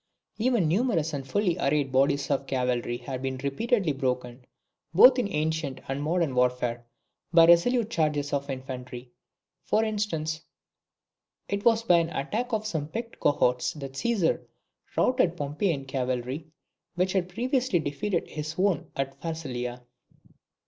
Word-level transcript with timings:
Even 0.39 0.67
numerous 0.67 1.13
and 1.13 1.27
fully 1.27 1.59
arrayed 1.59 1.91
bodies 1.91 2.31
of 2.31 2.47
cavalry 2.47 2.97
have 2.97 3.21
been 3.21 3.37
repeatedly 3.37 3.91
broken, 3.93 4.43
both 4.95 5.19
in 5.19 5.31
ancient 5.31 5.79
and 5.87 6.01
modern 6.01 6.33
warfare, 6.33 6.87
by 7.31 7.45
resolute 7.45 7.91
charges 7.91 8.33
of 8.33 8.49
infantry. 8.49 9.11
For 9.63 9.83
instance, 9.83 10.41
it 11.47 11.63
was 11.63 11.83
by 11.83 11.97
an 11.99 12.09
attack 12.09 12.51
of 12.51 12.65
some 12.65 12.87
picked 12.87 13.19
cohorts 13.19 13.73
that 13.73 13.95
Caesar 13.95 14.47
routed 14.97 15.33
the 15.33 15.37
Pompeian 15.37 15.85
cavalry, 15.85 16.47
which 16.95 17.13
had 17.13 17.29
previously 17.29 17.77
defeated 17.77 18.27
his 18.27 18.55
own 18.57 18.89
at 18.95 19.21
Pharsalia. 19.21 19.83